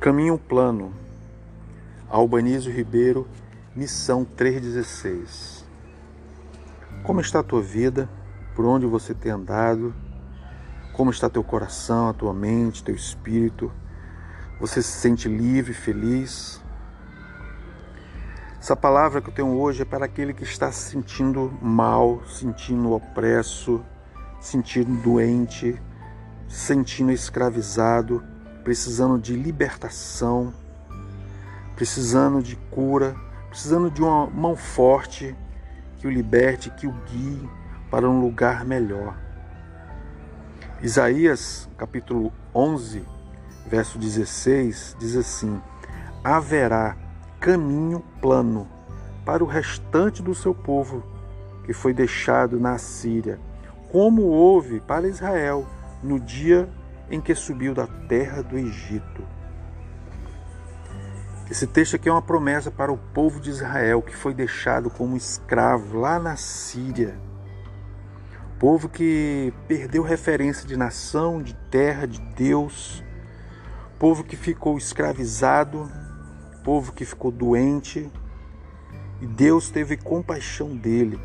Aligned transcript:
Caminho 0.00 0.38
plano. 0.38 0.94
Albanísio 2.08 2.72
Ribeiro, 2.72 3.28
missão 3.76 4.24
316. 4.24 5.64
Como 7.02 7.20
está 7.20 7.40
a 7.40 7.42
tua 7.42 7.60
vida? 7.60 8.08
Por 8.54 8.64
onde 8.64 8.86
você 8.86 9.14
tem 9.14 9.30
andado? 9.30 9.94
Como 10.94 11.10
está 11.10 11.28
teu 11.30 11.44
coração, 11.44 12.08
a 12.08 12.12
tua 12.12 12.32
mente, 12.32 12.82
teu 12.82 12.94
espírito? 12.94 13.70
Você 14.58 14.82
se 14.82 14.90
sente 14.90 15.28
livre, 15.28 15.72
feliz? 15.72 16.60
Essa 18.60 18.76
palavra 18.76 19.22
que 19.22 19.30
eu 19.30 19.34
tenho 19.34 19.56
hoje 19.58 19.82
é 19.82 19.84
para 19.84 20.04
aquele 20.04 20.34
que 20.34 20.44
está 20.44 20.70
se 20.70 20.90
sentindo 20.90 21.50
mal, 21.62 22.22
sentindo 22.26 22.92
opresso, 22.92 23.82
sentindo 24.40 25.00
doente, 25.02 25.80
sentindo 26.50 27.12
escravizado 27.12 28.22
precisando 28.62 29.18
de 29.18 29.34
libertação, 29.34 30.52
precisando 31.74 32.42
de 32.42 32.56
cura, 32.56 33.16
precisando 33.48 33.90
de 33.90 34.02
uma 34.02 34.26
mão 34.26 34.54
forte 34.54 35.34
que 35.96 36.06
o 36.06 36.10
liberte, 36.10 36.70
que 36.70 36.86
o 36.86 36.92
guie 37.10 37.48
para 37.90 38.08
um 38.08 38.20
lugar 38.20 38.64
melhor. 38.64 39.18
Isaías, 40.82 41.68
capítulo 41.76 42.32
11, 42.54 43.04
verso 43.66 43.98
16, 43.98 44.96
diz 44.98 45.16
assim: 45.16 45.60
Haverá 46.22 46.96
caminho 47.40 48.00
plano 48.20 48.68
para 49.24 49.42
o 49.42 49.46
restante 49.46 50.22
do 50.22 50.34
seu 50.34 50.54
povo 50.54 51.02
que 51.64 51.72
foi 51.72 51.92
deixado 51.92 52.58
na 52.58 52.78
Síria, 52.78 53.38
como 53.90 54.22
houve 54.22 54.80
para 54.80 55.08
Israel 55.08 55.66
no 56.02 56.18
dia 56.18 56.68
em 57.10 57.20
que 57.20 57.34
subiu 57.34 57.74
da 57.74 57.86
terra 57.86 58.42
do 58.42 58.56
Egito. 58.56 59.26
Esse 61.50 61.66
texto 61.66 61.96
aqui 61.96 62.08
é 62.08 62.12
uma 62.12 62.22
promessa 62.22 62.70
para 62.70 62.92
o 62.92 62.96
povo 62.96 63.40
de 63.40 63.50
Israel 63.50 64.00
que 64.00 64.14
foi 64.14 64.32
deixado 64.32 64.88
como 64.88 65.16
escravo 65.16 65.98
lá 65.98 66.18
na 66.18 66.36
Síria. 66.36 67.18
Povo 68.56 68.88
que 68.88 69.52
perdeu 69.66 70.02
referência 70.02 70.68
de 70.68 70.76
nação, 70.76 71.42
de 71.42 71.54
terra, 71.68 72.06
de 72.06 72.20
Deus. 72.20 73.02
Povo 73.98 74.22
que 74.22 74.36
ficou 74.36 74.78
escravizado, 74.78 75.90
povo 76.62 76.92
que 76.92 77.04
ficou 77.04 77.32
doente. 77.32 78.08
E 79.20 79.26
Deus 79.26 79.70
teve 79.70 79.96
compaixão 79.96 80.76
dele 80.76 81.20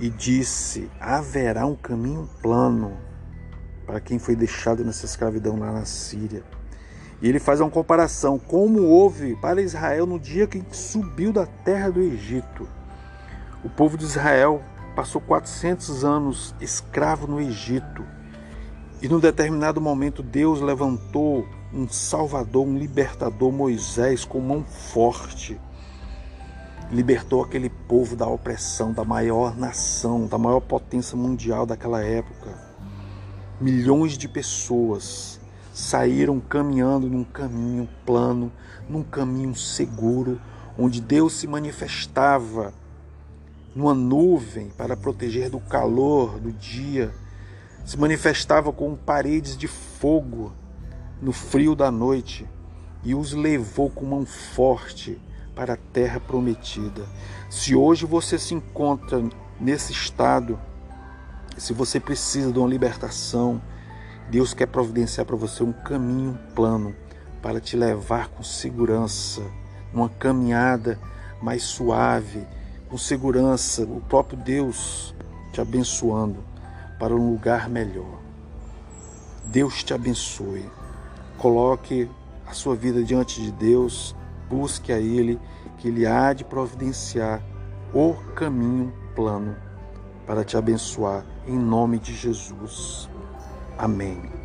e 0.00 0.10
disse: 0.10 0.90
haverá 0.98 1.64
um 1.64 1.76
caminho 1.76 2.28
plano 2.42 3.07
para 3.88 4.00
quem 4.00 4.18
foi 4.18 4.36
deixado 4.36 4.84
nessa 4.84 5.06
escravidão 5.06 5.58
lá 5.58 5.72
na 5.72 5.86
Síria. 5.86 6.42
E 7.22 7.28
ele 7.28 7.40
faz 7.40 7.58
uma 7.58 7.70
comparação 7.70 8.38
como 8.38 8.82
houve 8.82 9.34
para 9.36 9.62
Israel 9.62 10.04
no 10.04 10.20
dia 10.20 10.46
que 10.46 10.62
subiu 10.70 11.32
da 11.32 11.46
terra 11.46 11.90
do 11.90 12.02
Egito. 12.02 12.68
O 13.64 13.70
povo 13.70 13.96
de 13.96 14.04
Israel 14.04 14.62
passou 14.94 15.22
400 15.22 16.04
anos 16.04 16.54
escravo 16.60 17.26
no 17.26 17.40
Egito. 17.40 18.04
E 19.00 19.08
num 19.08 19.18
determinado 19.18 19.80
momento 19.80 20.22
Deus 20.22 20.60
levantou 20.60 21.46
um 21.72 21.88
salvador, 21.88 22.66
um 22.66 22.76
libertador, 22.76 23.50
Moisés, 23.50 24.22
com 24.22 24.38
mão 24.38 24.62
forte. 24.64 25.58
Libertou 26.90 27.42
aquele 27.42 27.70
povo 27.70 28.14
da 28.14 28.26
opressão, 28.26 28.92
da 28.92 29.04
maior 29.04 29.56
nação, 29.56 30.26
da 30.26 30.36
maior 30.36 30.60
potência 30.60 31.16
mundial 31.16 31.64
daquela 31.64 32.02
época 32.02 32.47
milhões 33.60 34.16
de 34.16 34.28
pessoas 34.28 35.40
saíram 35.72 36.40
caminhando 36.40 37.08
num 37.08 37.24
caminho 37.24 37.88
plano, 38.04 38.52
num 38.88 39.02
caminho 39.02 39.54
seguro, 39.54 40.40
onde 40.76 41.00
Deus 41.00 41.34
se 41.34 41.46
manifestava 41.46 42.72
numa 43.74 43.94
nuvem 43.94 44.70
para 44.76 44.96
proteger 44.96 45.50
do 45.50 45.60
calor 45.60 46.38
do 46.38 46.52
dia, 46.52 47.12
se 47.84 47.96
manifestava 47.96 48.72
com 48.72 48.96
paredes 48.96 49.56
de 49.56 49.68
fogo 49.68 50.52
no 51.22 51.32
frio 51.32 51.74
da 51.74 51.90
noite 51.90 52.46
e 53.04 53.14
os 53.14 53.32
levou 53.32 53.88
com 53.88 54.04
mão 54.04 54.26
forte 54.26 55.20
para 55.54 55.74
a 55.74 55.78
terra 55.92 56.20
prometida. 56.20 57.06
Se 57.48 57.74
hoje 57.74 58.04
você 58.04 58.38
se 58.38 58.54
encontra 58.54 59.22
nesse 59.60 59.92
estado, 59.92 60.58
se 61.58 61.72
você 61.72 61.98
precisa 61.98 62.52
de 62.52 62.58
uma 62.58 62.68
libertação, 62.68 63.60
Deus 64.30 64.54
quer 64.54 64.66
providenciar 64.66 65.26
para 65.26 65.36
você 65.36 65.62
um 65.62 65.72
caminho 65.72 66.30
um 66.30 66.54
plano 66.54 66.94
para 67.42 67.60
te 67.60 67.76
levar 67.76 68.28
com 68.28 68.42
segurança, 68.42 69.42
numa 69.92 70.08
caminhada 70.08 70.98
mais 71.42 71.64
suave, 71.64 72.46
com 72.88 72.96
segurança, 72.96 73.82
o 73.82 74.00
próprio 74.00 74.38
Deus 74.38 75.14
te 75.52 75.60
abençoando 75.60 76.44
para 76.98 77.14
um 77.14 77.30
lugar 77.32 77.68
melhor. 77.68 78.20
Deus 79.44 79.82
te 79.82 79.92
abençoe. 79.92 80.64
Coloque 81.38 82.08
a 82.46 82.52
sua 82.52 82.76
vida 82.76 83.02
diante 83.02 83.40
de 83.40 83.50
Deus, 83.50 84.14
busque 84.48 84.92
a 84.92 84.98
Ele, 84.98 85.38
que 85.78 85.88
Ele 85.88 86.06
há 86.06 86.32
de 86.32 86.44
providenciar 86.44 87.42
o 87.92 88.14
caminho 88.34 88.92
plano 89.14 89.67
para 90.28 90.44
te 90.44 90.58
abençoar, 90.58 91.24
em 91.46 91.58
nome 91.58 91.98
de 91.98 92.14
Jesus. 92.14 93.08
Amém. 93.78 94.37